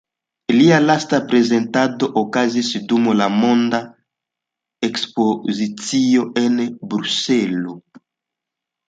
Lia 0.53 0.77
lasta 0.83 1.17
prezentado 1.33 2.07
okazis 2.21 2.71
dum 2.93 3.05
la 3.19 3.27
Monda 3.33 3.81
Ekspozicio 4.89 6.25
en 6.45 6.57
Bruselo. 6.95 7.77